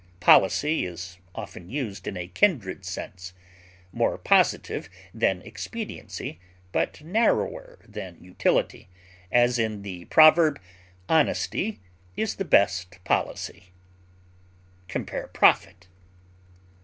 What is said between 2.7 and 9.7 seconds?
sense, more positive than expediency but narrower than utility, as